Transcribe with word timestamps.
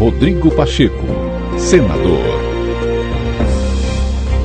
Rodrigo 0.00 0.50
Pacheco, 0.56 0.96
senador. 1.58 2.24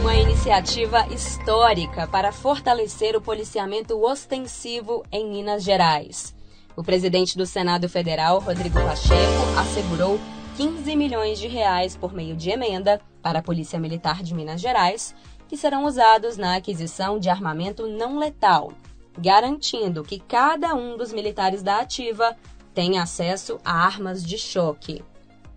Uma 0.01 0.13
iniciativa 0.13 1.07
histórica 1.07 2.05
para 2.07 2.33
fortalecer 2.33 3.15
o 3.15 3.21
policiamento 3.21 3.97
ostensivo 4.03 5.01
em 5.09 5.29
Minas 5.29 5.63
Gerais. 5.63 6.35
O 6.75 6.83
presidente 6.83 7.37
do 7.37 7.45
Senado 7.45 7.87
Federal, 7.87 8.39
Rodrigo 8.39 8.81
Pacheco, 8.81 9.57
assegurou 9.57 10.19
15 10.57 10.93
milhões 10.93 11.39
de 11.39 11.47
reais 11.47 11.95
por 11.95 12.11
meio 12.11 12.35
de 12.35 12.49
emenda 12.49 12.99
para 13.21 13.39
a 13.39 13.41
Polícia 13.41 13.79
Militar 13.79 14.21
de 14.21 14.33
Minas 14.33 14.59
Gerais, 14.59 15.15
que 15.47 15.55
serão 15.55 15.85
usados 15.85 16.35
na 16.35 16.57
aquisição 16.57 17.17
de 17.17 17.29
armamento 17.29 17.87
não 17.87 18.19
letal, 18.19 18.73
garantindo 19.17 20.03
que 20.03 20.19
cada 20.19 20.75
um 20.75 20.97
dos 20.97 21.13
militares 21.13 21.63
da 21.63 21.79
ativa 21.79 22.35
tenha 22.73 23.01
acesso 23.01 23.57
a 23.63 23.71
armas 23.71 24.21
de 24.21 24.37
choque. 24.37 25.01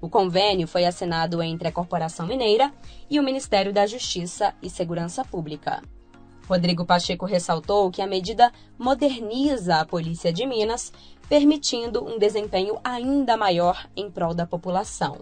O 0.01 0.09
convênio 0.09 0.69
foi 0.69 0.85
assinado 0.85 1.43
entre 1.43 1.67
a 1.67 1.73
Corporação 1.73 2.27
Mineira 2.27 2.73
e 3.11 3.19
o 3.19 3.23
Ministério 3.23 3.73
da 3.73 3.87
Justiça 3.87 4.55
e 4.63 4.71
Segurança 4.71 5.25
Pública. 5.25 5.83
Rodrigo 6.49 6.87
Pacheco 6.87 7.27
ressaltou 7.27 7.91
que 7.91 8.01
a 8.01 8.07
medida 8.07 8.53
moderniza 8.79 9.77
a 9.77 9.85
Polícia 9.85 10.33
de 10.33 10.47
Minas, 10.47 10.93
permitindo 11.29 12.03
um 12.03 12.19
desempenho 12.19 12.79
ainda 12.83 13.37
maior 13.37 13.87
em 13.95 14.11
prol 14.11 14.33
da 14.33 14.47
população. 14.47 15.19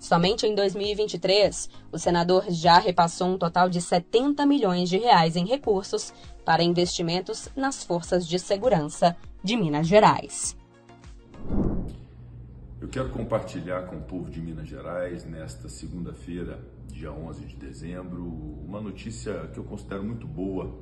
Somente 0.00 0.46
em 0.46 0.54
2023, 0.54 1.70
o 1.90 1.98
senador 1.98 2.44
já 2.50 2.78
repassou 2.78 3.28
um 3.28 3.38
total 3.38 3.68
de 3.68 3.80
70 3.80 4.44
milhões 4.46 4.88
de 4.88 4.98
reais 4.98 5.36
em 5.36 5.46
recursos 5.46 6.12
para 6.44 6.62
investimentos 6.62 7.48
nas 7.56 7.82
forças 7.82 8.26
de 8.26 8.38
segurança 8.38 9.16
de 9.42 9.56
Minas 9.56 9.86
Gerais. 9.86 10.57
Eu 12.80 12.86
quero 12.86 13.08
compartilhar 13.10 13.86
com 13.86 13.96
o 13.96 14.02
povo 14.02 14.30
de 14.30 14.40
Minas 14.40 14.68
Gerais, 14.68 15.24
nesta 15.24 15.68
segunda-feira, 15.68 16.60
dia 16.86 17.10
11 17.10 17.44
de 17.44 17.56
dezembro, 17.56 18.24
uma 18.24 18.80
notícia 18.80 19.48
que 19.52 19.58
eu 19.58 19.64
considero 19.64 20.04
muito 20.04 20.28
boa 20.28 20.78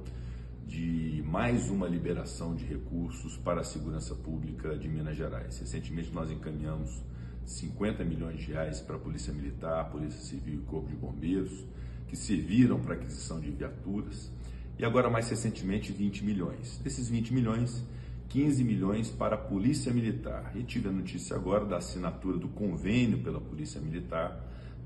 de 0.67 1.25
mais 1.27 1.71
uma 1.71 1.89
liberação 1.89 2.55
de 2.55 2.67
recursos 2.67 3.39
para 3.39 3.63
a 3.63 3.65
segurança 3.65 4.15
pública 4.15 4.77
de 4.77 4.87
Minas 4.89 5.17
Gerais. 5.17 5.59
Recentemente 5.59 6.13
nós 6.13 6.31
encaminhamos 6.31 7.03
50 7.47 8.05
milhões 8.05 8.41
de 8.41 8.53
reais 8.53 8.83
para 8.83 8.97
a 8.97 8.99
Polícia 8.99 9.33
Militar, 9.33 9.89
Polícia 9.89 10.21
Civil 10.21 10.61
e 10.61 10.67
Corpo 10.67 10.91
de 10.91 10.97
Bombeiros, 10.97 11.65
que 12.09 12.15
serviram 12.15 12.79
para 12.79 12.93
aquisição 12.93 13.41
de 13.41 13.51
viaturas, 13.51 14.31
e 14.79 14.85
agora 14.85 15.09
mais 15.09 15.31
recentemente 15.31 15.93
20 15.93 16.27
milhões. 16.27 16.77
Desses 16.77 17.09
20 17.09 17.33
milhões, 17.33 17.83
15 18.29 18.65
milhões 18.65 19.11
para 19.11 19.35
a 19.37 19.39
Polícia 19.39 19.93
Militar. 19.93 20.53
E 20.55 20.63
tive 20.63 20.89
a 20.89 20.93
notícia 20.93 21.37
agora 21.37 21.65
da 21.65 21.79
assinatura 21.79 22.37
do 22.37 22.49
convênio 22.49 23.19
pela 23.19 23.41
Polícia 23.41 23.81
Militar 23.81 24.41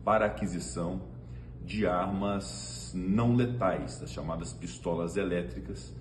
para 0.05 0.27
aquisição 0.27 1.03
de 1.65 1.87
armas 1.87 2.93
não 2.95 3.35
letais, 3.35 4.03
as 4.03 4.11
chamadas 4.11 4.53
pistolas 4.53 5.17
elétricas, 5.17 5.93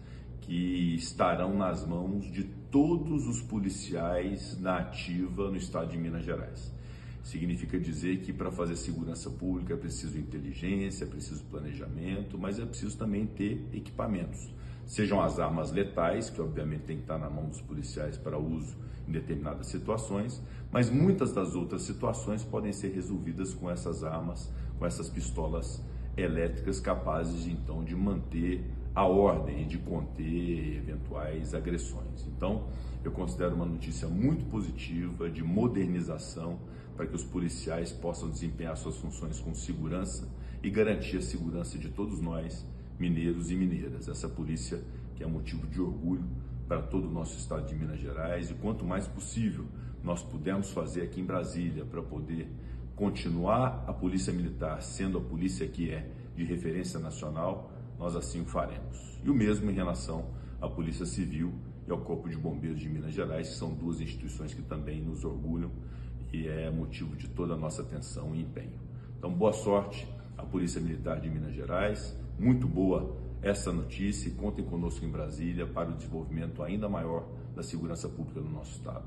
que 0.42 0.96
estarão 0.96 1.56
nas 1.56 1.86
mãos 1.86 2.32
de 2.32 2.44
todos 2.44 3.28
os 3.28 3.42
policiais 3.42 4.56
da 4.56 4.78
ativa 4.78 5.50
no 5.50 5.58
estado 5.58 5.92
de 5.92 5.98
Minas 5.98 6.24
Gerais. 6.24 6.74
Significa 7.24 7.80
dizer 7.80 8.20
que 8.20 8.32
para 8.32 8.52
fazer 8.52 8.76
segurança 8.76 9.30
pública 9.30 9.74
é 9.74 9.78
preciso 9.78 10.18
inteligência, 10.18 11.04
é 11.04 11.08
preciso 11.08 11.44
planejamento, 11.46 12.38
mas 12.38 12.60
é 12.60 12.66
preciso 12.66 12.98
também 12.98 13.26
ter 13.26 13.66
equipamentos. 13.74 14.54
Sejam 14.86 15.22
as 15.22 15.40
armas 15.40 15.72
letais, 15.72 16.30
que 16.30 16.42
obviamente 16.42 16.82
tem 16.82 16.98
que 16.98 17.04
estar 17.04 17.18
na 17.18 17.30
mão 17.30 17.48
dos 17.48 17.62
policiais 17.62 18.18
para 18.18 18.40
uso 18.40 18.76
em 19.08 19.12
determinadas 19.12 19.68
situações, 19.68 20.42
mas 20.72 20.90
muitas 20.90 21.32
das 21.32 21.56
outras 21.56 21.84
situações 21.84 22.44
podem 22.44 22.72
ser 22.72 22.94
resolvidas 22.94 23.54
com 23.54 23.70
essas 23.70 24.04
armas, 24.04 24.52
com 24.78 24.86
essas 24.86 25.10
pistolas 25.10 25.84
elétricas 26.18 26.80
capazes 26.80 27.46
então 27.48 27.84
de 27.84 27.96
manter 27.96 28.64
a 29.00 29.06
ordem 29.06 29.62
e 29.62 29.66
de 29.66 29.78
conter 29.78 30.76
eventuais 30.76 31.54
agressões. 31.54 32.28
Então, 32.28 32.68
eu 33.02 33.12
considero 33.12 33.56
uma 33.56 33.66
notícia 33.66 34.10
muito 34.10 34.44
positiva 34.48 35.30
de 35.30 35.42
modernização 35.42 36.60
para 36.98 37.08
que 37.08 37.16
os 37.16 37.24
policiais 37.24 37.94
possam 37.94 38.30
desempenhar 38.30 38.76
suas 38.76 38.98
funções 38.98 39.40
com 39.40 39.56
segurança 39.56 40.28
e 40.62 40.70
garantir 40.70 41.16
a 41.16 41.22
segurança 41.22 41.78
de 41.78 41.88
todos 41.88 42.20
nós 42.20 42.68
mineiros 43.00 43.50
e 43.50 43.56
mineiras. 43.56 44.10
Essa 44.10 44.28
polícia 44.28 44.84
que 45.16 45.24
é 45.24 45.28
motivo 45.28 45.66
de 45.68 45.80
orgulho 45.80 46.26
para 46.68 46.82
todo 46.82 47.08
o 47.08 47.12
nosso 47.12 47.38
estado 47.38 47.66
de 47.68 47.76
Minas 47.76 48.02
Gerais 48.02 48.52
e 48.52 48.54
quanto 48.56 48.84
mais 48.84 49.08
possível 49.08 49.64
nós 50.04 50.22
pudermos 50.22 50.72
fazer 50.72 51.04
aqui 51.04 51.22
em 51.22 51.26
Brasília 51.26 51.86
para 51.86 52.02
poder 52.02 52.50
continuar 52.98 53.86
a 53.88 53.94
Polícia 53.94 54.34
Militar 54.34 54.82
sendo 54.82 55.18
a 55.18 55.22
polícia 55.22 55.66
que 55.66 55.90
é 55.90 56.06
de 56.36 56.44
referência 56.44 57.00
nacional, 57.00 57.72
nós 58.00 58.16
assim 58.16 58.42
o 58.42 58.46
faremos. 58.46 59.20
E 59.24 59.30
o 59.30 59.34
mesmo 59.34 59.70
em 59.70 59.74
relação 59.74 60.26
à 60.62 60.70
Polícia 60.70 61.06
Civil 61.06 61.54
e 61.86 61.92
ao 61.92 62.00
Corpo 62.00 62.30
de 62.30 62.38
Bombeiros 62.38 62.80
de 62.80 62.88
Minas 62.88 63.14
Gerais, 63.14 63.50
que 63.50 63.56
são 63.56 63.74
duas 63.74 64.00
instituições 64.00 64.54
que 64.54 64.62
também 64.62 65.02
nos 65.02 65.26
orgulham 65.26 65.70
e 66.32 66.48
é 66.48 66.70
motivo 66.70 67.16
de 67.16 67.28
toda 67.28 67.56
a 67.56 67.58
nossa 67.58 67.82
atenção 67.82 68.34
e 68.34 68.42
empenho. 68.42 68.80
Então, 69.18 69.32
boa 69.32 69.52
sorte 69.52 70.08
à 70.38 70.44
Polícia 70.44 70.80
Militar 70.80 71.20
de 71.20 71.30
Minas 71.30 71.54
Gerais, 71.54 72.16
muito 72.40 72.68
boa 72.68 73.18
essa 73.42 73.72
notícia 73.72 74.30
e 74.30 74.32
contem 74.32 74.64
conosco 74.64 75.04
em 75.04 75.10
Brasília 75.10 75.66
para 75.66 75.90
o 75.90 75.94
desenvolvimento 75.94 76.64
ainda 76.64 76.88
maior 76.88 77.28
da 77.56 77.64
segurança 77.64 78.08
pública 78.08 78.40
no 78.40 78.50
nosso 78.50 78.72
Estado. 78.72 79.06